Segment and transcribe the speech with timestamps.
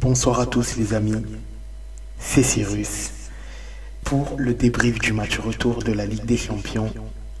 [0.00, 1.22] Bonsoir à tous les amis,
[2.18, 3.10] c'est Cyrus
[4.04, 6.90] pour le débrief du match retour de la Ligue des Champions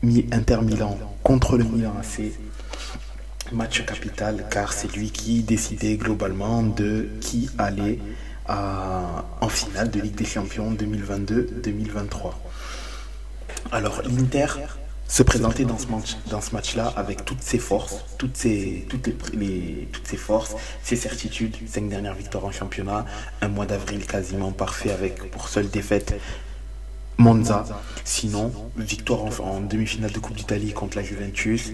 [0.04, 2.24] Inter Milan contre le Milan AC.
[3.52, 7.98] Match capital car c'est lui qui décidait globalement de qui allait
[8.46, 12.34] en finale de Ligue des Champions 2022-2023.
[13.72, 14.48] Alors l'Inter
[15.08, 18.86] se présentait dans ce match-là avec toutes ses forces, toutes ses,
[20.16, 23.04] forces, ses certitudes, cinq dernières victoires en championnat,
[23.42, 26.14] un mois d'avril quasiment parfait avec pour seule défaite
[27.18, 27.64] Monza.
[28.04, 31.72] Sinon, victoire en, demi-finale de Coupe d'Italie contre la Juventus,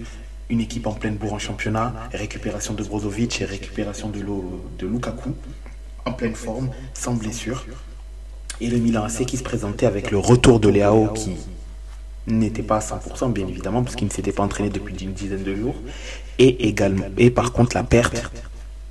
[0.49, 4.19] une équipe en pleine bourre en championnat, récupération de Brozovic et récupération de,
[4.85, 5.33] Lukaku
[6.05, 7.65] en pleine forme, sans blessure.
[8.61, 11.37] Et le Milan AC qui se présentait avec le retour de Léao qui
[12.27, 15.43] n'était pas à 100% bien évidemment parce qu'il ne s'était pas entraîné depuis une dizaine
[15.43, 15.75] de jours.
[16.37, 18.31] Et également et par contre la perte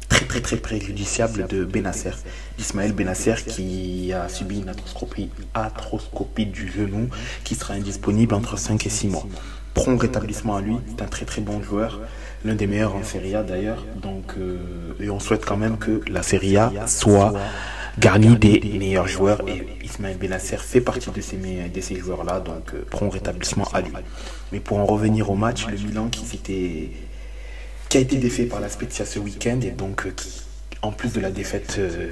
[0.09, 2.13] très très très préjudiciable de Benasser
[2.59, 7.09] Ismaël Benasser qui a subi une arthroscopie, arthroscopie du genou
[7.45, 9.27] qui sera indisponible entre 5 et 6 mois.
[9.75, 12.01] Prompt rétablissement à lui c'est un très très bon joueur
[12.45, 13.85] l'un des meilleurs en Serie A d'ailleurs.
[14.01, 14.59] Donc euh,
[15.01, 17.35] et on souhaite quand même que la Serie A soit
[17.99, 22.41] garni des meilleurs joueurs et Ismaël Benasser fait partie de ces, me- de ces joueurs-là,
[22.41, 23.93] donc euh, prompt rétablissement à lui.
[24.53, 26.91] Mais pour en revenir au match, le Milan qui, s'était-
[27.89, 30.29] qui a été défait par la Spezia ce week-end et donc euh, qui,
[30.83, 32.09] en plus de la défaite euh,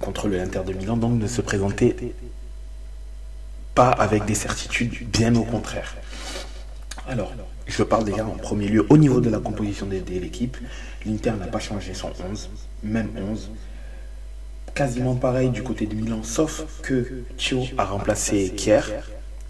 [0.00, 1.94] contre le Inter de Milan, donc ne se présentait
[3.74, 5.94] pas avec des certitudes, bien au contraire.
[7.08, 7.32] Alors,
[7.66, 10.56] je parle déjà en premier lieu au niveau de la composition de, de l'équipe.
[11.06, 12.50] L'Inter n'a pas changé son 11,
[12.82, 13.50] même 11
[14.74, 18.80] quasiment pareil du côté de Milan, sauf que Thio a remplacé Kier.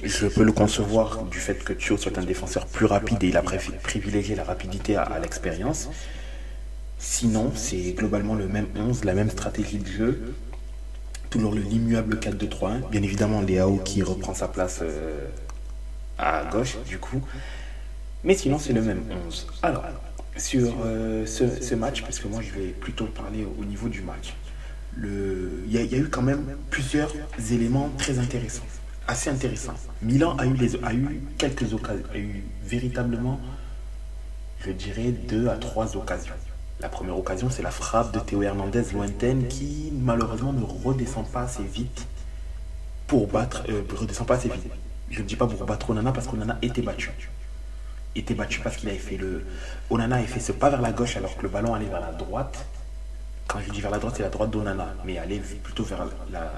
[0.02, 3.36] Je peux le concevoir du fait que Thio soit un défenseur plus rapide et il
[3.36, 5.88] a privilégié la rapidité à, l'expérience.
[6.98, 10.34] Sinon, c'est globalement le même 11, la même stratégie de jeu.
[11.28, 12.90] Toujours le l'immuable 4-2-3-1.
[12.90, 15.28] Bien évidemment, Léao qui reprend sa place euh,
[16.18, 17.22] à gauche, du coup.
[18.24, 19.46] Mais sinon, c'est le même 11.
[19.62, 19.84] Alors,
[20.36, 24.34] sur euh, ce match, parce que moi, je vais plutôt parler au niveau du match
[24.98, 27.12] il y, a- eu quand même plusieurs
[27.50, 28.64] éléments très intéressants,
[29.06, 29.74] assez intéressants.
[30.02, 33.40] Milan a eu, a eu quelques occasions, a eu véritablement,
[34.64, 36.34] je dirais, deux à trois occasions.
[36.80, 41.42] La première occasion, c'est la frappe de Théo Hernandez lointaine qui, malheureusement, ne redescend pas
[41.42, 42.06] assez vite
[43.06, 44.64] pour battre, euh, redescend pas assez vite.
[45.10, 47.10] Je ne dis pas pour battre Onana parce qu'Onana était battu.
[48.14, 49.44] Était battu parce qu'il fait le.
[49.90, 52.12] Onana avait fait ce pas vers la gauche alors que le ballon allait vers la
[52.12, 52.64] droite.
[53.50, 56.52] Quand je dis vers la droite, c'est la droite d'Onana, mais aller plutôt vers la.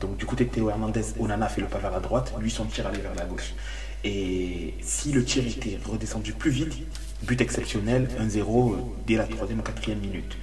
[0.00, 2.64] Donc du côté de Théo Hernandez, Onana fait le pas vers la droite, lui son
[2.64, 3.54] tir allait vers la gauche.
[4.02, 6.76] Et si le tir était redescendu plus vite,
[7.22, 8.74] but exceptionnel, 1-0
[9.06, 10.36] dès la troisième ou quatrième minute.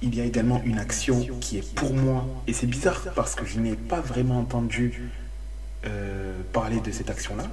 [0.00, 3.44] Il y a également une action qui est pour moi, et c'est bizarre parce que
[3.44, 5.10] je n'ai pas vraiment entendu
[5.84, 7.44] euh, parler de cette action-là,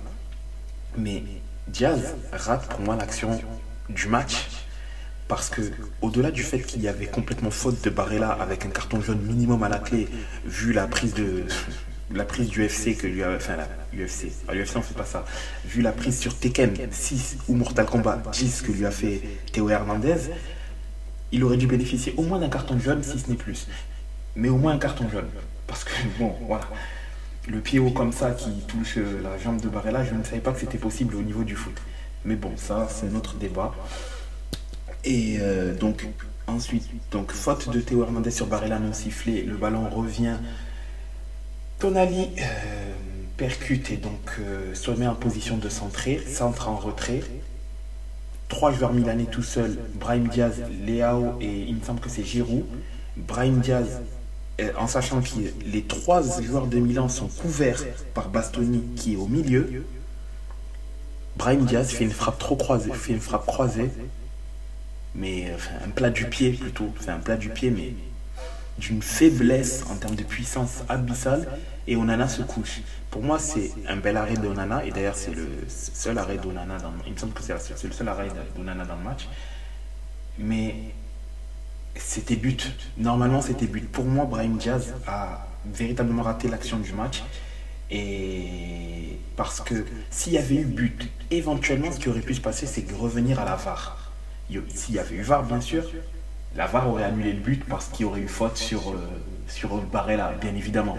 [0.97, 1.23] mais
[1.67, 3.41] Diaz rate pour moi l'action
[3.89, 4.47] du match
[5.29, 5.61] parce que
[6.01, 9.61] au-delà du fait qu'il y avait complètement faute de Barella avec un carton jaune minimum
[9.63, 10.09] à la clé,
[10.43, 11.45] vu la prise de
[12.11, 15.05] la prise du UFC que lui a enfin la UFC, à l'UFC on fait pas
[15.05, 15.23] ça,
[15.65, 19.21] vu la prise sur Tekken 6 ou Mortal Kombat 10 que lui a fait
[19.53, 20.31] Théo Hernandez,
[21.31, 23.67] il aurait dû bénéficier au moins d'un carton jaune si ce n'est plus.
[24.35, 25.29] Mais au moins un carton jaune
[25.67, 26.67] parce que bon, voilà.
[27.47, 30.41] Le pied haut comme ça qui touche euh, la jambe de Barella, je ne savais
[30.41, 31.75] pas que c'était possible au niveau du foot.
[32.25, 33.73] Mais bon, ça c'est un autre débat.
[35.05, 36.05] Et euh, donc,
[36.47, 40.35] ensuite, donc, faute de Théo Hernandez sur Barella non sifflé, le ballon revient.
[41.79, 42.93] Tonali euh,
[43.37, 47.21] percute et donc euh, se met en position de centrer, centre en retrait.
[48.49, 52.65] Trois joueurs milanais tout seuls, Brahim Diaz, Leao et il me semble que c'est Giroud.
[53.15, 54.01] Brahim Diaz,
[54.77, 55.29] en sachant que
[55.65, 59.85] les trois joueurs de Milan sont couverts par Bastoni qui est au milieu.
[61.37, 63.91] Brahim Diaz fait une frappe trop croisée, fait une frappe croisée
[65.19, 67.93] mais enfin, un plat du pied plutôt, un plat du pied, mais
[68.77, 71.45] d'une faiblesse en termes de puissance abyssale
[71.87, 72.79] et Onana se couche.
[73.11, 76.93] Pour moi, c'est un bel arrêt d'Onana et d'ailleurs, c'est le seul arrêt d'Onana dans
[77.05, 79.27] Il me semble que c'est le seul arrêt d'Onana dans le match.
[80.37, 80.75] Mais
[81.95, 82.71] c'était but.
[82.97, 83.91] Normalement, c'était but.
[83.91, 87.23] Pour moi, Brahim Diaz a véritablement raté l'action du match.
[89.35, 92.89] Parce que s'il y avait eu but, éventuellement, ce qui aurait pu se passer, c'est
[92.91, 94.08] revenir à la VAR.
[94.73, 95.83] S'il y avait eu VAR, bien sûr,
[96.55, 100.55] la VAR aurait annulé le but parce qu'il y aurait eu faute sur, euh, bien
[100.55, 100.97] évidemment.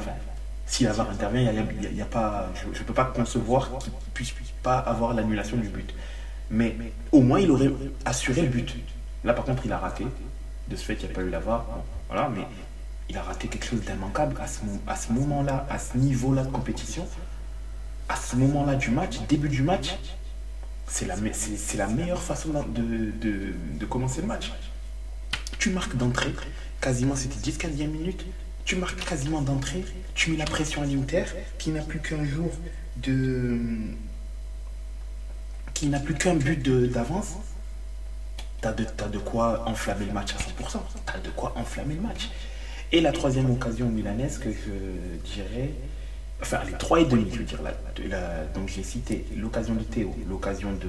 [0.67, 4.33] Si la VAR intervient, y a, pas, je ne peux pas concevoir qu'il ne puisse
[4.63, 5.93] pas avoir l'annulation du but.
[6.51, 6.77] Mais
[7.13, 7.73] au moins, il aurait
[8.05, 8.77] assuré le but.
[9.25, 10.07] Là, par contre, il a raté.
[10.69, 11.67] De ce fait, il n'y a pas eu la VAR.
[12.09, 12.43] voilà, mais
[13.09, 16.51] il a raté quelque chose d'immanquable à ce, à ce moment-là, à ce niveau-là de
[16.51, 17.07] compétition,
[18.09, 19.97] à ce moment-là du match, début du match.
[20.93, 24.51] C'est la, c'est, la meilleure façon de, de, de commencer le match.
[25.59, 26.35] Tu marques d'entrée,
[26.81, 28.27] quasiment c'était 10-15 minutes,
[28.65, 29.85] tu marques quasiment d'entrée,
[30.15, 31.25] tu mets la pression à l'Inter,
[31.59, 32.51] qui n'a plus qu'un jour
[32.97, 33.59] de.
[35.75, 36.61] qui n'a plus qu'un but
[36.91, 37.37] d'avance.
[38.61, 40.81] T'as de, as de quoi enflammer le match à 100%.
[41.07, 42.29] T'as de quoi enflammer le match.
[42.93, 45.73] Et la troisième occasion milanaise que je dirais.
[46.43, 47.59] Enfin, les trois et demi, je veux dire.
[48.55, 50.89] donc j'ai cité l'occasion de Théo, l'occasion de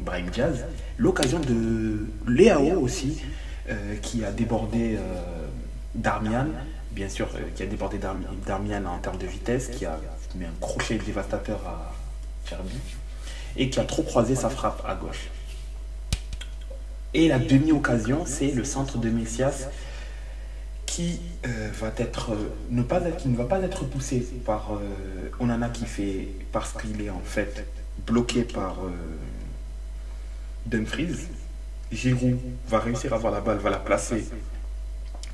[0.00, 0.64] Brahim Diaz,
[0.96, 3.22] l'occasion de Léao aussi,
[3.68, 4.96] euh, qui a débordé.
[4.96, 5.38] Euh,
[5.94, 6.46] Darmian,
[6.92, 7.98] bien sûr, euh, qui a débordé
[8.46, 9.98] Darmian en termes de vitesse, qui a
[10.34, 11.92] mis un crochet dévastateur à
[12.48, 12.76] Cherby,
[13.56, 15.28] et qui a trop croisé sa frappe à gauche.
[17.14, 19.68] Et la demi-occasion, c'est le centre de Messias
[20.98, 24.72] qui euh, va être, euh, ne pas être, qui ne va pas être poussé par
[25.38, 27.66] Onana qui fait parce qu'il est en fait
[28.06, 28.78] bloqué par
[30.66, 31.28] Dumfries.
[31.92, 34.26] Giroud va réussir à avoir la balle, va la placer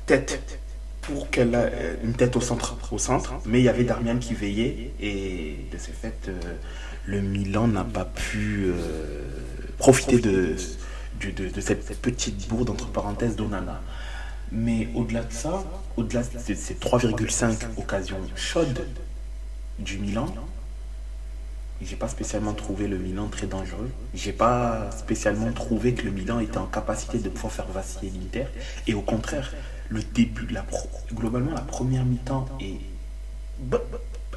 [0.05, 0.59] tête
[1.01, 4.17] pour qu'elle ait euh, une tête au centre, au centre, mais il y avait Darmian
[4.17, 6.33] qui veillait et de ce fait, euh,
[7.05, 9.21] le Milan n'a pas pu euh,
[9.77, 10.55] profiter de,
[11.21, 13.81] de, cette petite bourde entre parenthèses d'Onana.
[14.51, 15.63] Mais au-delà de ça,
[15.97, 18.87] au-delà de ces 3,5 occasions chaudes
[19.79, 20.27] du Milan,
[21.81, 23.91] j'ai pas spécialement trouvé le Milan très dangereux.
[24.13, 28.45] J'ai pas spécialement trouvé que le Milan était en capacité de pouvoir faire vaciller l'Inter.
[28.87, 29.53] Et au contraire,
[29.89, 30.65] le début, la
[31.13, 32.79] globalement, la première mi-temps est.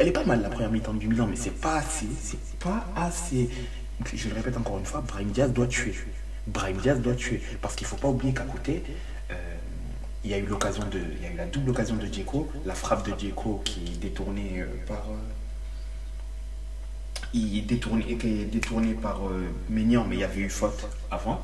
[0.00, 2.06] Elle est pas mal, la première mi-temps du Milan, mais c'est pas assez.
[2.20, 3.48] C'est pas assez.
[4.12, 5.94] Je le répète encore une fois, Brahim Diaz doit tuer.
[6.46, 7.42] Brahim Diaz doit tuer.
[7.60, 8.82] Parce qu'il faut pas oublier qu'à côté,
[9.30, 9.34] euh,
[10.24, 10.98] il y a eu l'occasion de.
[10.98, 15.06] Il la double occasion de Diego, la frappe de Diego qui est détournée euh, par.
[15.10, 15.16] Euh,
[17.34, 19.20] il qui est détourné par
[19.68, 21.42] Ménian, mais il y avait eu faute avant.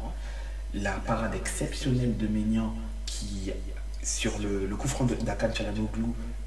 [0.73, 2.75] La parade exceptionnelle de Ménian
[3.05, 3.53] qui
[4.05, 6.05] sur le, coup franc d'Akan Chalanoglu,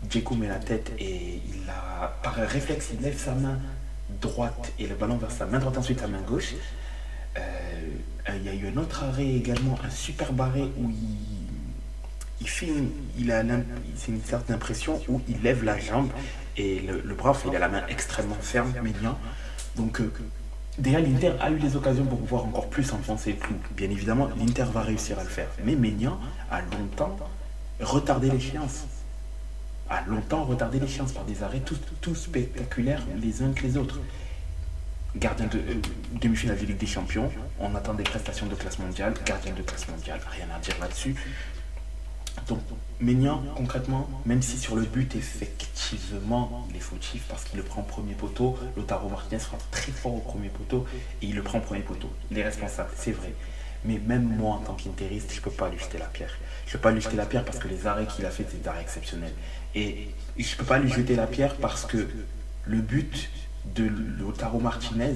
[0.09, 3.57] Djeko met la tête et il a, par réflexe, il lève sa main
[4.21, 6.53] droite et le ballon vers sa main droite, ensuite sa main gauche.
[7.37, 7.41] Euh,
[8.35, 11.36] il y a eu un autre arrêt également, un super barré où il,
[12.41, 12.69] il fait
[13.17, 16.09] il a une certaine impression où il lève la jambe
[16.55, 19.17] et le, le bras, il a la main extrêmement ferme, médian.
[19.75, 20.11] Donc, euh,
[20.77, 23.55] Déjà, l'Inter a eu des occasions pour pouvoir encore plus enfoncer le.
[23.75, 25.47] Bien évidemment, l'Inter va réussir à le faire.
[25.63, 26.19] Mais Ménian
[26.51, 27.17] a longtemps
[27.79, 28.85] retarder l'échéance.
[29.89, 31.61] A longtemps retardé l'échéance par des arrêts
[32.01, 33.99] tout, spectaculaires les uns que les autres.
[35.15, 35.81] Gardien de euh,
[36.21, 39.87] demi-finale de Ligue des Champions, on attend des prestations de classe mondiale, gardien de classe
[39.87, 41.15] mondiale, rien à dire là-dessus.
[42.47, 42.59] Donc,
[42.99, 47.81] Ménian, concrètement, même si sur le but, effectivement, il est fautif parce qu'il le prend
[47.81, 50.85] au premier poteau, Lotaro Martinez sera très fort au premier poteau
[51.21, 52.09] et il le prend au premier poteau.
[52.31, 53.33] Il est responsable, c'est vrai.
[53.85, 56.31] Mais même moi, en tant qu'intériste, je ne peux pas lui jeter la pierre.
[56.65, 58.45] Je ne peux pas lui jeter la pierre parce que les arrêts qu'il a fait,
[58.49, 59.33] c'est des arrêts exceptionnels.
[59.75, 62.07] Et je ne peux pas lui jeter la pierre parce que
[62.65, 63.29] le but
[63.75, 63.87] de
[64.19, 65.15] Lotaro Martinez,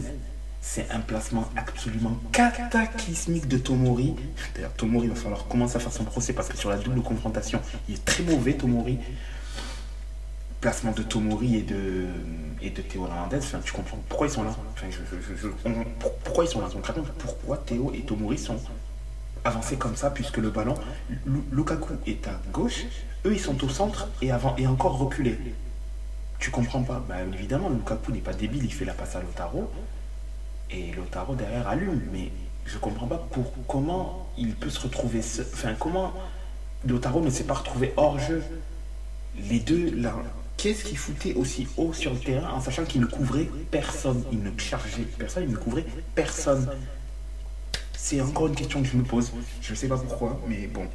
[0.62, 4.16] c'est un placement absolument cataclysmique de Tomori.
[4.56, 7.60] D'ailleurs, Tomori va falloir commencer à faire son procès parce que sur la double confrontation,
[7.90, 9.00] il est très mauvais, Tomori.
[10.62, 12.06] Placement de Tomori et de,
[12.62, 14.52] et de Théo Hernandez, tu comprends pourquoi ils sont là
[16.24, 16.68] Pourquoi ils sont là?
[17.18, 18.58] Pourquoi Théo et Tomori sont
[19.44, 20.76] avancés comme ça puisque le ballon,
[21.52, 22.86] Lukaku est à gauche,
[23.26, 25.40] eux ils sont au centre et, avant, et encore reculés.
[26.38, 27.04] Tu comprends pas?
[27.10, 29.72] Bah, Évidemment, Lukaku n'est pas débile, il fait la passe à Lotaro
[30.72, 32.32] et Lotaro derrière allume, mais
[32.66, 35.20] je comprends pas pour comment il peut se retrouver.
[35.54, 36.14] Enfin, comment
[36.88, 38.44] Lotaro ne s'est pas retrouvé hors jeu.
[39.50, 40.16] Les deux, là,
[40.58, 44.44] qu'est-ce qu'il foutait aussi haut sur le terrain en sachant qu'il ne couvrait personne Il
[44.44, 45.86] ne chargeait personne, il ne couvrait
[46.16, 46.70] personne?
[47.94, 49.32] C'est encore une question que je me pose.
[49.62, 50.86] Je ne sais pas pourquoi, mais bon.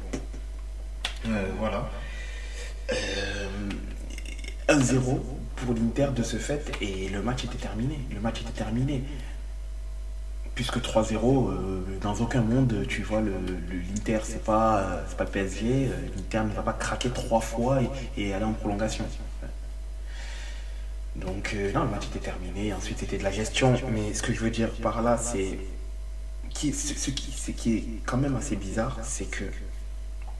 [1.27, 1.89] Euh, voilà.
[2.91, 3.69] Euh,
[4.69, 5.19] 1-0
[5.55, 7.99] pour l'Inter de ce fait et le match était terminé.
[8.13, 9.03] Le match était terminé.
[10.57, 15.23] Puisque 3-0, euh, dans aucun monde, tu vois, le, le- l'Inter, c'est pas, euh, pas
[15.25, 15.85] le PSG.
[15.85, 17.77] euh, L'Inter ne va pas craquer trois fois
[18.17, 19.05] et, aller en prolongation.
[21.15, 22.73] Donc, non, le match était terminé.
[22.73, 23.75] Ensuite, c'était de la gestion.
[23.93, 25.59] Mais ce que je veux dire par là, c'est.
[26.55, 29.43] Ce, qui, qui est quand même assez bizarre, c'est que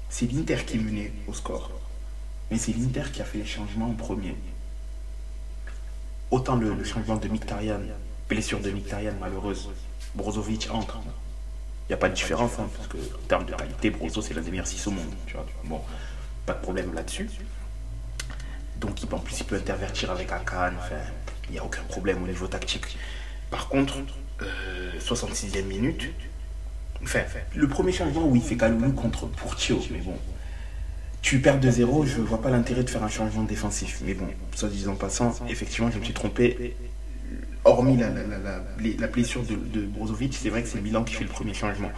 [0.09, 1.69] c'est l'Inter qui menait au score.
[2.49, 4.35] Mais c'est l'Inter qui a fait les changements en premier.
[6.31, 7.81] Autant le, le changement de Mkhitaryan,
[8.29, 9.69] blessure de Mkhitaryan malheureuse,
[10.15, 10.99] Brozovic entre.
[11.87, 14.33] Il n'y a pas de différence, hein, parce que en termes de qualité, Brozo c'est
[14.33, 15.13] l'un des meilleurs 6 au monde.
[15.65, 15.81] Bon,
[16.45, 17.29] pas de problème là-dessus.
[18.79, 20.73] Donc en plus il peut intervertir avec Akan,
[21.49, 22.97] il n'y a aucun problème au niveau tactique.
[23.49, 23.99] Par contre,
[24.41, 26.09] euh, 66e minute,
[27.01, 27.21] enfin,
[27.55, 30.17] le premier changement, oui, c'est Kaloulou contre Pourtio, mais bon,
[31.21, 34.01] tu perds 2-0, je vois pas l'intérêt de faire un changement défensif.
[34.05, 36.75] Mais bon, soit disant passant, effectivement, je me suis trompé.
[37.67, 38.37] Hormis la, la, la,
[38.99, 41.91] la- blessure de, de Brozovic, c'est vrai que c'est Milan qui fait le premier changement.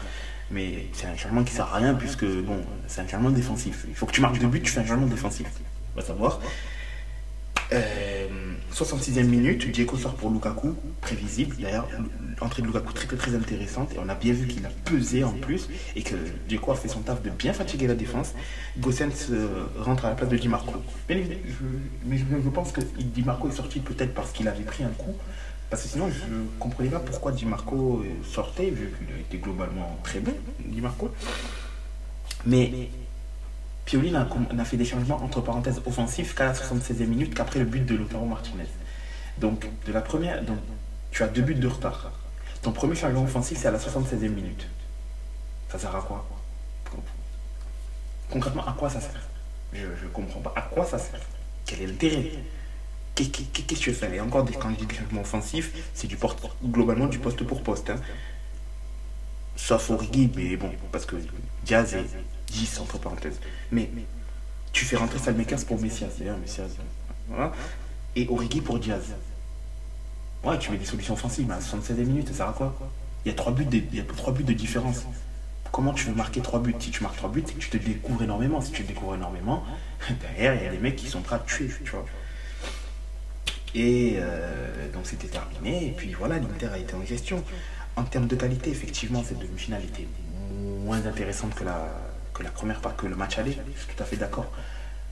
[0.52, 2.58] Mais c'est un changement qui sert à rien puisque bon,
[2.88, 3.86] c'est un changement défensif.
[3.88, 5.48] Il faut que tu marques deux buts, tu fais un changement défensif.
[5.96, 6.40] On va savoir.
[7.72, 8.28] Euh,
[8.74, 11.56] 66e minute, Diego sort pour Lukaku, prévisible.
[11.60, 11.88] D'ailleurs,
[12.42, 13.94] l'entrée de Lukaku très très très intéressante.
[13.94, 16.16] Et on a bien vu qu'il a pesé en plus et que
[16.48, 18.34] Diego a fait son taf de bien fatiguer la défense.
[18.80, 20.74] Gossens euh, rentre à la place de Di Marco.
[21.10, 24.84] Évidemment, je- mais je pense que Di Marco est sorti peut-être parce qu'il avait pris
[24.84, 25.16] un coup.
[25.70, 29.20] Parce que sinon, je ne comprenais pas pourquoi Di Marco euh, sortait, vu qu'il a
[29.20, 30.34] été globalement très bon,
[30.66, 31.14] Di Marco.
[32.46, 32.90] Mais
[33.86, 37.86] Pioli n'a fait des changements entre parenthèses offensifs qu'à la 76e minute, qu'après le but
[37.86, 38.68] de Lautaro Martinez.
[39.38, 40.58] Donc, de la première, donc,
[41.12, 42.12] tu as deux buts de retard.
[42.62, 44.68] Ton premier changement offensif, c'est à la 76e minute.
[45.72, 46.28] Ça sert à quoi?
[48.32, 49.22] Concrètement, à quoi ça sert?
[49.74, 50.54] Je ne comprends pas.
[50.56, 51.20] À quoi ça sert?
[51.66, 52.32] Quel est l'intérêt?
[53.28, 56.08] Qu'est-ce que tu veux faire Et encore, des- quand je dis des changements offensifs, c'est
[56.08, 57.90] du poste, globalement du poste pour poste.
[57.90, 57.98] hein.
[59.56, 61.18] Sauf Origi, mais bon, parce que
[61.66, 62.06] Diaz est
[62.52, 63.40] 10 entre parenthèses.
[63.72, 63.90] Mais
[64.72, 66.70] tu fais rentrer Salmekers pour Messias, d'ailleurs, Messias.
[67.28, 67.52] Voilà.
[68.16, 69.04] Et Origi pour Diaz.
[70.44, 72.74] Ouais, tu mets des solutions offensives, mais à 76 minutes, ça sert à quoi?
[73.26, 75.04] Il y a trois buts de, y a buts de différence.
[75.74, 76.74] Comment tu veux marquer trois buts?
[76.80, 78.62] Si tu marques trois buts, c'est que tu te découvres énormément.
[78.62, 79.64] Si tu te découvres énormément,
[80.22, 82.06] derrière, il y a des mecs qui sont prêts à te tuer, tu vois.
[83.76, 85.88] Et euh, donc c'était terminé.
[85.88, 87.44] Et puis voilà, l'Inter a été en gestion.
[87.96, 90.08] En termes de qualité, effectivement, cette demi-finale était
[90.84, 91.90] moins intéressante que la,
[92.34, 93.52] que la première part, que le match aller.
[93.52, 94.52] Je suis tout à fait d'accord.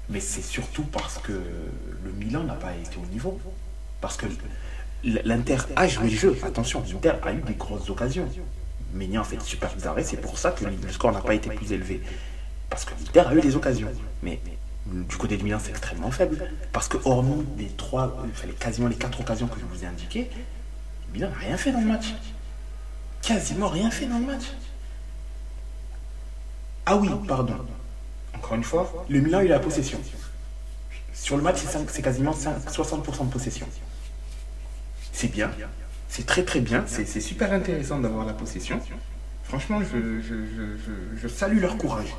[0.10, 3.40] Mais c'est surtout parce que le Milan n'a pas été au niveau.
[4.00, 4.26] Parce que
[5.04, 6.38] l'Inter a joué le jeu.
[6.44, 8.28] Attention, l'Inter a eu des grosses occasions.
[8.94, 9.96] Ménia en fait super bizarre.
[10.04, 12.02] C'est pour ça que le score n'a pas été plus élevé.
[12.70, 13.90] Parce que l'Inter a eu des occasions.
[14.24, 14.40] Mais
[14.92, 16.50] du côté du Milan, c'est extrêmement faible.
[16.72, 20.30] Parce que hormis les trois, enfin, quasiment les quatre occasions que je vous ai indiquées,
[21.08, 22.14] le Milan n'a rien fait dans le match.
[23.22, 24.46] Quasiment rien fait dans le match.
[26.86, 27.56] Ah oui, pardon.
[28.34, 30.00] Encore une fois, le Milan a eu la possession.
[31.14, 31.58] Sur le match,
[31.90, 33.68] c'est quasiment 5, 60% de possession.
[35.12, 35.52] C'est bien.
[36.08, 36.86] C'est très très bien.
[36.88, 38.80] C'est super intéressant d'avoir la possession.
[39.44, 40.22] Franchement, je,
[41.22, 42.16] je, salue leur courage.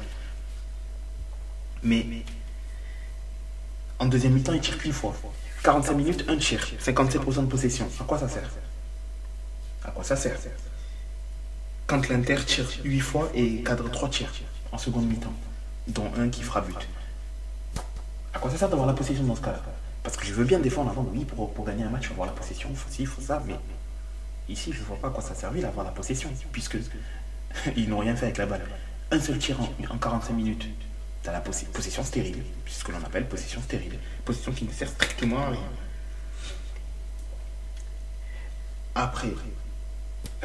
[1.82, 2.04] Mais
[3.98, 5.14] en deuxième mi-temps, ils tirent qu'une fois.
[5.64, 6.64] 45 minutes, un tir.
[6.80, 7.88] 57% de possession.
[8.00, 8.48] À quoi ça sert?
[9.84, 10.38] À quoi ça sert?
[11.86, 14.32] Quand l'Inter tire 8 fois et cadre 3 tirs
[14.70, 15.32] en seconde mi-temps,
[15.88, 16.88] dont un qui fera but.
[18.34, 19.62] À quoi ça sert d'avoir la possession dans ce cas-là?
[20.02, 22.12] Parce que je veux bien défendre avant, oui, pour, pour gagner un match, il faut
[22.14, 23.56] avoir la possession, il faut ci, il faut ça, mais
[24.48, 26.78] ici, je ne vois pas à quoi ça servait d'avoir la possession, puisque
[27.76, 28.64] ils n'ont rien fait avec la balle.
[29.10, 30.68] Un seul tir en, en 45 minutes,
[31.22, 33.98] tu as la poss possession stérile, c'est ce que l'on appelle possession stérile.
[34.24, 35.70] Possession qui ne sert strictement à rien.
[38.94, 39.32] Après,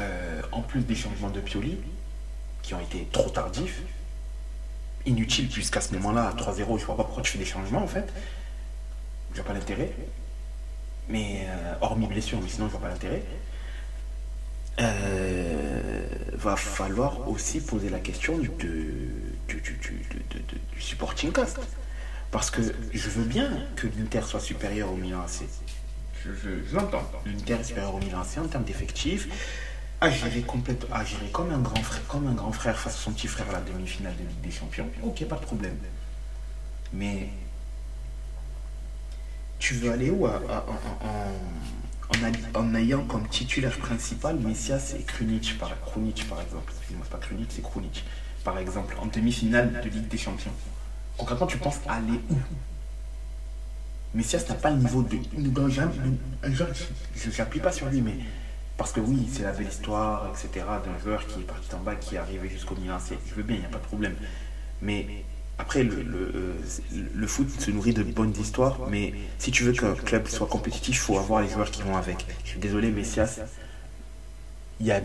[0.00, 1.78] euh, en plus des changements de Pioli,
[2.62, 3.82] qui ont été trop tardifs,
[5.06, 7.88] inutiles, puisqu'à ce moment-là, à 3-0, je vois pas pourquoi tu fais des changements en
[7.88, 8.12] fait.
[9.32, 9.92] Je vois pas l'intérêt.
[11.08, 13.22] Mais euh, hormis blessure, mais sinon je vois pas l'intérêt.
[14.80, 16.02] Euh,
[16.32, 18.38] va falloir aussi poser la question
[19.48, 19.98] du, du, du,
[20.72, 21.60] du supporting cast.
[22.30, 25.46] Parce que je veux bien que l'Inter soit supérieur au Milan AC.
[26.24, 27.08] Je, je, je l'entends.
[27.26, 29.28] L'Inter est supérieur au Milan AC en termes d'effectifs.
[30.00, 32.98] À gérer, complète, à gérer comme un, grand frère, comme un grand frère face à
[32.98, 34.88] son petit frère à la demi-finale de Ligue des Champions.
[35.02, 35.76] Ok, pas de problème.
[36.92, 37.28] Mais
[39.58, 45.58] tu veux aller où en, en, en, en, ayant comme titulaire principal Messias et Krunic
[45.58, 46.72] par, Krunic, par exemple.
[46.76, 48.04] Excusez-moi, c'est pas Krunic, c'est Krunic.
[48.44, 50.52] Par exemple, en demi-finale de Ligue des Champions.
[51.16, 52.36] concrètement, tu penses aller où?
[54.14, 55.18] Messias n'a pas le niveau de.
[57.16, 58.18] Je n'appuie pas sur lui, mais.
[58.76, 60.66] Parce que oui, c'est la belle histoire, etc.
[60.84, 62.98] d'un joueur qui est parti en bas, qui est arrivé jusqu'au Milan.
[63.26, 64.14] Je veux bien, il n'y a pas de problème.
[64.82, 65.06] Mais
[65.58, 66.56] après, le, le,
[67.14, 70.96] le, foot se nourrit de bonnes histoires, mais si tu veux qu'un club soit compétitif,
[70.96, 72.26] il faut avoir les joueurs qui vont avec.
[72.44, 73.40] Je suis désolé, Messias,
[74.80, 75.00] il y a.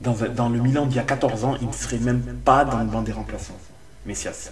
[0.00, 2.86] Dans, le Milan d'il y a 14 ans, il ne serait même pas dans le
[2.86, 3.58] banc des remplaçants.
[4.06, 4.50] Messias.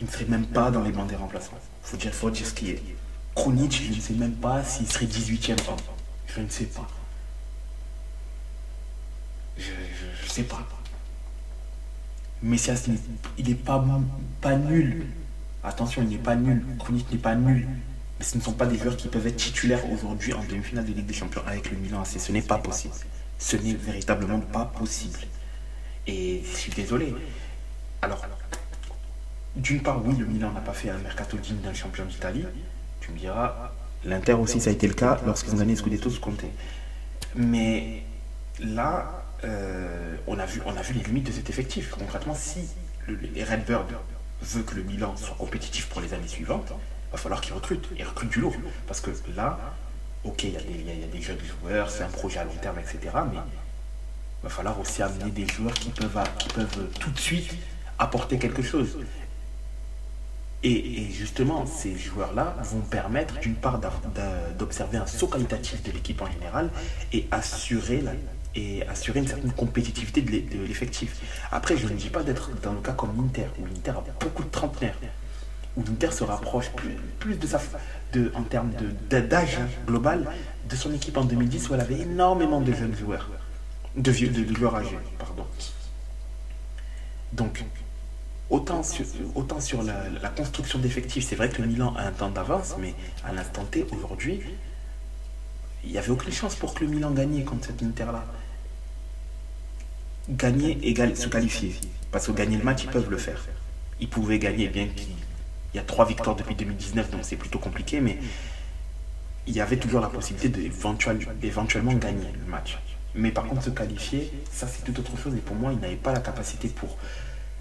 [0.00, 1.58] Il ne serait même pas dans les bancs des remplaçants.
[1.82, 2.82] Faut dire, faut dire ce qui est.
[3.34, 5.76] Kronic, je ne sais même pas s'il serait 18e homme.
[6.34, 6.86] Je ne sais pas.
[9.58, 10.66] Je ne sais pas.
[12.42, 12.88] Messias,
[13.38, 13.84] il n'est pas,
[14.40, 15.06] pas nul.
[15.62, 16.64] Attention, il n'est pas nul.
[16.78, 17.68] Kronic n'est pas nul.
[18.18, 20.92] Mais ce ne sont pas des joueurs qui peuvent être titulaires aujourd'hui en demi-finale de
[20.92, 22.20] Ligue des Champions avec le Milan AC.
[22.20, 22.94] Ce n'est pas possible.
[23.38, 25.18] Ce n'est véritablement pas possible.
[26.06, 27.14] Et je suis désolé.
[28.02, 28.24] Alors,
[29.56, 32.44] d'une part, oui, le Milan n'a pas fait un mercato digne d'un champion d'Italie.
[33.00, 33.72] Tu me diras,
[34.04, 36.44] l'Inter aussi, ça a été le cas lorsqu'ils ont gagné Scudetto Conte.
[37.36, 38.02] Mais
[38.60, 41.90] là, euh, on, a vu, on a vu les limites de cet effectif.
[41.90, 42.60] Concrètement, si
[43.06, 43.88] le, les Redbird
[44.42, 47.88] veut que le Milan soit compétitif pour les années suivantes, il va falloir qu'ils recrutent.
[47.96, 48.56] Ils recrutent du lourd.
[48.86, 49.58] Parce que là,
[50.24, 52.98] ok, il y, a des jeunes joueurs, c'est un projet à long terme, etc.
[53.30, 56.18] Mais il va falloir aussi amener des joueurs qui peuvent,
[56.98, 57.54] tout de suite
[57.98, 58.98] apporter quelque chose.
[60.62, 63.78] Et, justement, ces joueurs-là vont permettre d'une part
[64.58, 66.70] d'observer un saut qualitatif de l'équipe en général
[67.12, 68.02] et assurer
[68.54, 71.20] et assurer une certaine compétitivité de l'effectif.
[71.50, 74.44] Après, je ne dis pas d'être dans le cas comme l'Inter, où l'Inter a beaucoup
[74.44, 74.96] de trentenaires,
[75.76, 76.70] où l'Inter se rapproche
[77.18, 77.60] plus, de sa,
[78.12, 78.70] de, en termes
[79.10, 80.30] d'âge global
[80.68, 83.28] de son équipe en 2010, où elle avait énormément de jeunes joueurs,
[83.96, 85.46] de, vieux, de, joueurs âgés, pardon.
[87.32, 87.64] Donc,
[88.50, 92.30] autant sur, autant sur la, construction d'effectifs, c'est vrai que le Milan a un temps
[92.30, 94.40] d'avance, mais à l'instant T, aujourd'hui,
[95.84, 98.24] il n'y avait aucune chance pour que le Milan gagne contre cette Inter-là
[100.28, 101.74] gagner égale se qualifier.
[102.10, 103.44] Parce que gagner le match, ils peuvent le faire.
[104.00, 104.88] Ils pouvaient gagner, bien
[105.74, 108.16] qu'il y a trois victoires depuis 2019, donc c'est plutôt compliqué, mais
[109.48, 112.78] il y avait toujours la possibilité d'éventuellement gagner le match.
[113.16, 115.34] Mais par contre, se qualifier, ça c'est tout autre chose.
[115.34, 116.96] Et pour moi, ils n'avaient pas la capacité pour.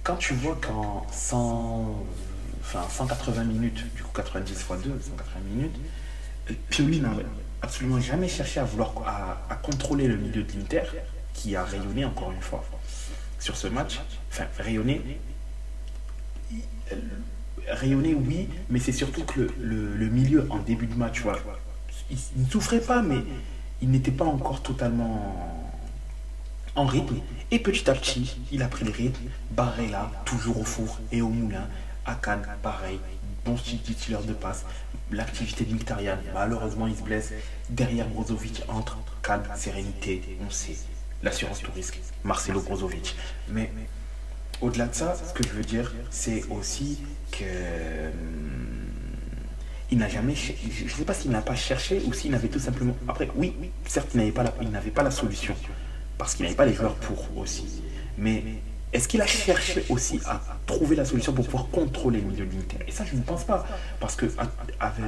[0.04, 2.06] Quand tu vois qu'en 100,
[2.62, 5.76] enfin, 180 minutes, du coup 90 x 2, 180 minutes,
[6.70, 7.14] Pioli n'a
[7.64, 10.84] absolument jamais cherché à vouloir à, à contrôler le milieu de l'Inter
[11.34, 12.64] qui a rayonné encore une fois
[13.40, 14.00] sur ce match.
[14.32, 15.02] Enfin, rayonné.
[17.68, 21.24] Rayonné, oui, mais c'est surtout que le, milieu en début de match,
[22.12, 23.20] il, ne souffrait pas, mais
[23.82, 25.72] il n'était pas encore totalement
[26.76, 27.18] en rythme.
[27.52, 29.30] Et petit à petit, il a pris le rythme.
[29.52, 31.68] Barrella, toujours au four et au moulin.
[32.06, 33.00] Akan, pareil.
[33.46, 34.66] Bon titulaire de passe.
[35.12, 35.76] L'activité de
[36.34, 37.34] malheureusement, il se blesse.
[37.70, 40.76] Derrière Brozovic, entre calme, sérénité, on sait
[41.24, 43.16] l'assurance tout risque, Marcelo Brozovic.
[43.50, 43.72] Mais
[44.64, 47.00] au-delà de ça, ce que je veux dire, c'est aussi
[47.32, 48.74] que hum,
[49.92, 52.60] il n'a jamais, je ne sais pas s'il n'a pas cherché ou s'il n'avait tout
[52.60, 52.96] simplement.
[53.08, 53.54] Après, oui,
[53.86, 54.20] certes, il
[54.72, 55.54] n'avait pas la, solution
[56.18, 57.66] parce qu'il n'avait pas les joueurs pour aussi.
[58.18, 58.44] Mais
[58.94, 62.54] est-ce qu'il a cherché aussi à trouver la solution pour pouvoir contrôler le milieu de
[62.54, 63.68] l'Inter Et ça, je ne pense pas.
[64.00, 64.26] Parce que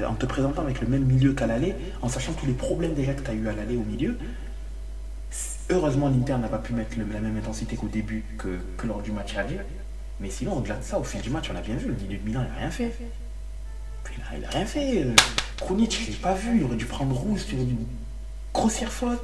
[0.07, 3.13] en te présentant avec le même milieu qu'à l'aller, en sachant tous les problèmes déjà
[3.13, 4.17] que tu as eu à l'aller au milieu,
[5.69, 9.35] Heureusement, l'Inter n'a pas pu mettre la même intensité qu'au début que, lors du match
[9.35, 9.57] aller.
[10.19, 12.17] Mais sinon, au-delà de ça, au fil du match, on a bien vu, le milieu
[12.17, 12.93] de Milan, il n'a rien fait.
[14.35, 15.03] Il n'a rien fait.
[15.03, 15.15] Euh,
[15.57, 16.57] Krunic, je ne l'ai pas vu.
[16.57, 17.77] Il aurait dû prendre rouge sur une
[18.53, 19.21] grossière faute.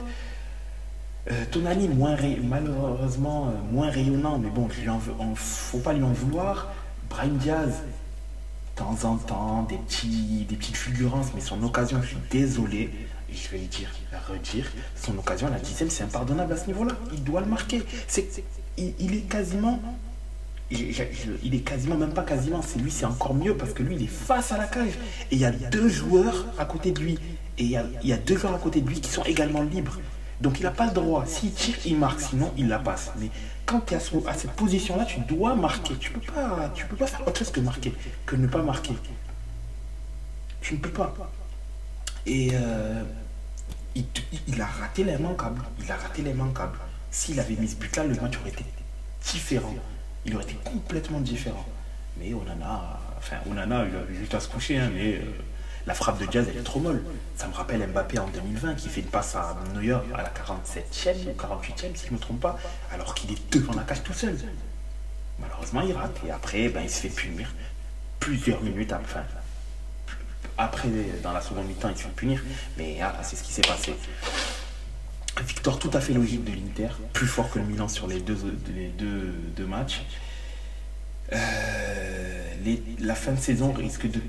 [1.29, 6.73] Euh, Tonali, malheureusement, euh, moins rayonnant, mais bon, il ne faut pas lui en vouloir.
[7.09, 9.77] Brian Diaz, de temps en temps, des,
[10.45, 12.89] des petites fulgurances, mais son occasion, je suis désolé
[13.33, 13.89] je vais le dire,
[14.29, 14.65] redire,
[14.95, 16.93] son occasion, la dixième, c'est impardonnable à ce niveau-là.
[17.13, 17.83] Il doit le marquer.
[18.07, 18.43] C'est,
[18.77, 19.81] il, est quasiment,
[20.69, 24.03] il est quasiment, même pas quasiment, c'est lui, c'est encore mieux parce que lui, il
[24.03, 24.93] est face à la cage.
[25.31, 27.19] Et il y a deux joueurs à côté de lui.
[27.57, 27.69] Et il
[28.03, 29.99] y a, deux joueurs à côté de lui qui sont également libres.
[30.39, 31.25] Donc il n'a pas le droit.
[31.25, 32.21] S'il tire, il marque.
[32.21, 33.11] Sinon, il la passe.
[33.19, 33.29] Mais
[33.65, 35.95] quand tu es à, cette position-là, tu dois marquer.
[35.99, 37.93] Tu ne peux, pas, peux pas faire autre chose que marquer,
[38.25, 38.95] que ne pas marquer.
[40.61, 41.13] Tu ne peux pas.
[42.25, 43.03] Et euh,
[43.95, 45.61] il, a raté les manquables.
[45.83, 46.77] Il a raté les manquables.
[47.09, 48.65] S'il avait mis ce but-là, le match aurait été
[49.31, 49.75] différent.
[50.25, 51.65] Il aurait été complètement différent.
[52.17, 54.77] Mais Onana, enfin, Onana, il avait juste à se coucher.
[54.77, 55.21] Hein, mais euh,
[55.87, 57.03] la frappe de Diaz, elle est trop molle.
[57.35, 61.27] Ça me rappelle Mbappé en 2020 qui fait une passe à Neuer à la 47e
[61.27, 62.57] ou 48e, si je ne me trompe pas,
[62.93, 64.37] alors qu'il est devant la cage tout seul.
[65.39, 66.17] Malheureusement, il rate.
[66.25, 67.51] Et après, ben, il se fait punir
[68.19, 69.23] plusieurs minutes après.
[70.57, 70.89] Après,
[71.23, 72.43] dans la seconde mi-temps, il se fait punir.
[72.77, 73.95] Mais ah, c'est ce qui s'est passé.
[75.45, 78.37] Victoire tout à fait logique de l'Inter, plus fort que le Milan sur les deux,
[79.65, 80.03] matchs.
[81.33, 82.53] Euh,
[82.99, 84.19] la fin de saison risque de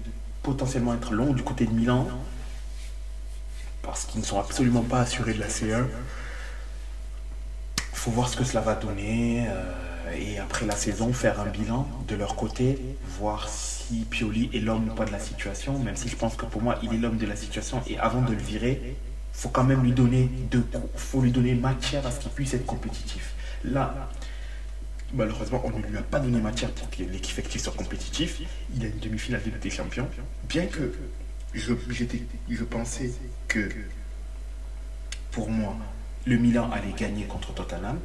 [0.43, 2.09] potentiellement être longue du côté de Milan
[3.83, 5.85] parce qu'ils ne sont absolument pas assurés de la C1.
[7.77, 9.73] Il faut voir ce que cela va donner euh,
[10.17, 12.79] et après la saison faire un bilan de leur côté,
[13.19, 16.47] voir si Pioli est l'homme ou pas de la situation, même si je pense que
[16.47, 18.97] pour moi il est l'homme de la situation et avant de le virer,
[19.33, 20.63] faut quand même lui donner de
[20.97, 23.33] faut lui donner matière à ce qu'il puisse être compétitif.
[23.65, 24.11] Là,
[25.15, 28.41] malheureusement, on ne lui a pas donné matière pour que l'effectif soit compétitif.
[28.77, 30.09] Il a une demi-finale de Ligue des Champions.
[30.49, 30.93] Bien que
[31.55, 31.75] je,
[32.49, 33.13] je pensais
[33.49, 33.69] que
[35.31, 35.77] pour moi,
[36.27, 37.99] le Milan allait gagner contre Tottenham.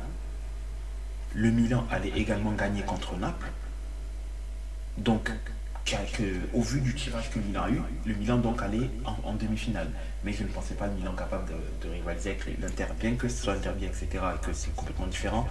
[1.35, 3.51] Le Milan allait également gagner contre Naples.
[4.97, 5.31] Donc,
[6.53, 8.89] au vu du tirage que Milan a eu, le Milan donc allait
[9.23, 9.89] en, demi-finale.
[10.23, 11.45] Mais je ne pensais pas le Milan capable
[11.81, 15.47] de, rivaliser avec l'Inter, bien que ce soit derby, etc., et que c'est complètement différent.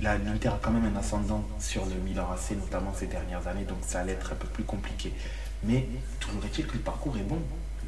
[0.00, 3.78] L'Inter a quand même un ascendant sur le Milan AC, notamment ces dernières années, donc
[3.82, 5.12] ça allait être un peu plus compliqué.
[5.62, 5.86] Mais
[6.18, 7.40] toujours est-il que le parcours est bon.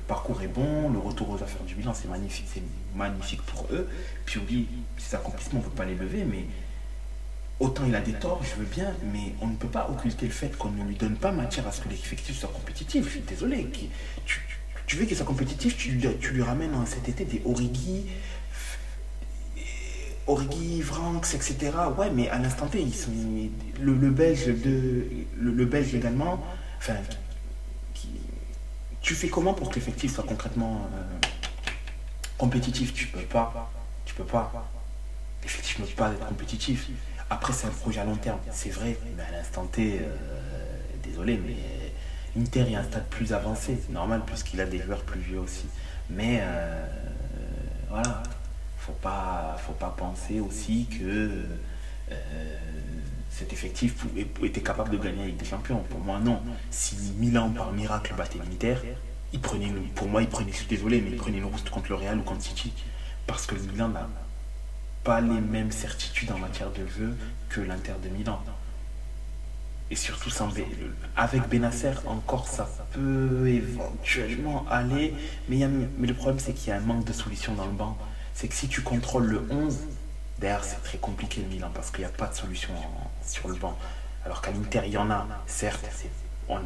[0.02, 2.62] Le parcours est bon, le retour aux affaires du bilan, c'est magnifique, c'est
[2.94, 3.88] magnifique pour eux.
[4.26, 4.66] Puis oublie,
[4.98, 6.44] ces accomplissements, on ne peut pas les lever, mais
[7.60, 10.32] autant il a des torts, je veux bien, mais on ne peut pas occulter le
[10.32, 13.04] fait qu'on ne lui donne pas matière à ce que l'effectif soit compétitif.
[13.04, 13.70] Je suis désolé.
[14.86, 18.06] Tu, veux qu'il soit compétitif, tu, lui- ramènes cet été des Origi,
[20.26, 21.70] Origi, Vranks, etc.
[21.96, 23.10] Ouais, mais à l'instant T, ils sont,
[23.80, 26.44] le, Belge également.
[26.78, 26.94] Enfin,
[29.02, 31.02] tu fais comment pour que l'effectif soit concrètement euh,
[32.38, 32.94] compétitif?
[32.94, 33.70] Tu peux pas.
[34.04, 34.70] Tu peux pas.
[35.42, 36.88] L'effectif ne peut pas être compétitif.
[37.28, 40.16] Après, c'est un projet à long terme, c'est vrai, mais à l'instant T, euh,
[41.02, 41.56] désolé, mais
[42.36, 45.38] l'Inter est à un stade plus avancé, c'est normal, puisqu'il a des joueurs plus vieux
[45.40, 45.66] aussi.
[46.10, 46.86] Mais euh,
[47.88, 48.22] voilà,
[48.78, 51.30] faut pas, faut pas penser aussi que
[52.10, 52.56] euh,
[53.50, 55.82] effectif pouvait- était capable de gagner avec des champions.
[55.88, 56.40] Pour moi, non.
[56.70, 58.76] Si Milan, par miracle, battait l'Inter,
[59.32, 61.88] il prenait pour moi, il prenait, je suis désolé, mais il prenait une rousse contre
[61.88, 62.72] le Real ou contre City.
[63.26, 64.08] Parce que le Milan n'a
[65.04, 67.16] pas les mêmes certitudes en matière de jeu
[67.48, 68.40] que l'Inter de Milan.
[69.90, 70.48] Et surtout sans
[71.16, 75.14] avec Benacer, encore ça peut éventuellement aller.
[75.48, 77.66] Mais, y a- mais le problème, c'est qu'il y a un manque de solution dans
[77.66, 77.98] le banc.
[78.34, 79.80] C'est que si tu contrôles le 11,
[80.42, 82.74] derrière, c'est très compliqué le Milan parce qu'il n'y a pas de solution
[83.26, 83.78] sur le banc.
[84.26, 85.26] Alors qu'à l'Inter, il y en a.
[85.46, 85.88] Certes,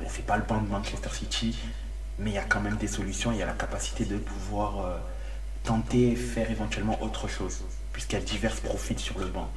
[0.09, 1.57] c'est pas le banc de Manchester City,
[2.19, 3.31] mais il y a quand même des solutions.
[3.33, 4.97] Il y a la capacité de pouvoir euh,
[5.63, 7.63] tenter, faire éventuellement autre chose,
[7.93, 9.49] puisqu'il y a divers profils sur le banc.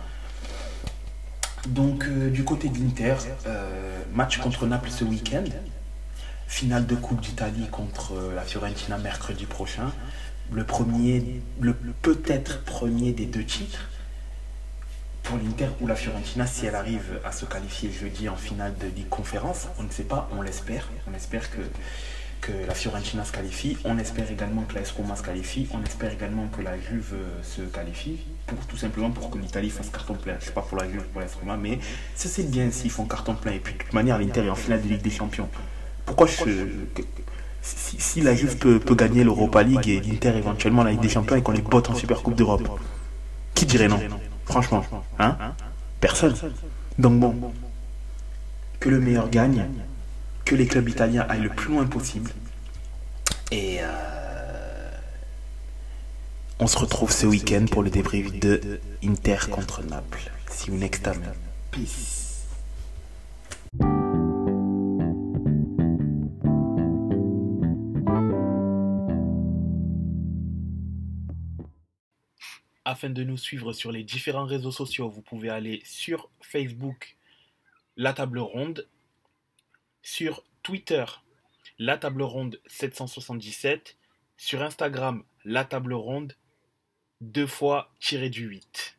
[1.67, 3.15] Donc, euh, du côté de l'Inter,
[3.47, 5.43] euh, match contre Naples ce week-end.
[6.47, 9.91] Finale de Coupe d'Italie contre euh, la Fiorentina mercredi prochain.
[10.51, 13.87] Le premier, le peut-être premier des deux titres
[15.29, 18.87] pour l'Inter ou la Fiorentina si elle arrive à se qualifier jeudi en finale de
[18.87, 19.67] Ligue Conférence.
[19.77, 20.89] On ne sait pas, on l'espère.
[21.09, 21.61] On espère que,
[22.41, 23.77] que la Fiorentina se qualifie.
[23.85, 25.67] On espère également que la AS Roma se qualifie.
[25.71, 27.13] On espère également que la Juve
[27.43, 28.17] se qualifie.
[28.47, 30.33] Pour, tout simplement pour que l'Italie fasse carton plein.
[30.39, 31.77] Je sais pas pour la Juve, pour la AS Roma, mais
[32.15, 33.51] ça c'est bien s'ils font carton plein.
[33.51, 35.47] Et puis de toute manière, l'Inter est en finale de Ligue des Champions.
[36.07, 37.03] Pourquoi je, que-
[37.61, 41.09] si, si la Juve peut, peut gagner l'Europa League et l'Inter éventuellement la Ligue des
[41.09, 42.67] Champions et qu'on les botte en Super Coupe d'Europe?
[43.53, 43.99] Qui dirait non?
[44.49, 44.83] Franchement,
[45.19, 45.53] hein
[46.01, 46.35] Personne.
[46.97, 47.53] Donc bon,
[48.79, 49.65] que le meilleur gagne,
[50.43, 52.31] que les clubs italiens aillent le plus loin possible.
[53.51, 54.91] Et euh,
[56.59, 60.31] on se retrouve ce week-end pour le débrief de Inter contre Naples.
[60.49, 61.21] See you next time.
[61.71, 62.28] Peace.
[72.99, 77.15] Afin de nous suivre sur les différents réseaux sociaux, vous pouvez aller sur Facebook,
[77.95, 78.89] La Table Ronde,
[80.01, 81.05] sur Twitter,
[81.77, 83.95] La Table Ronde 777,
[84.35, 86.35] sur Instagram, La Table Ronde,
[87.21, 88.98] deux fois tiré du 8.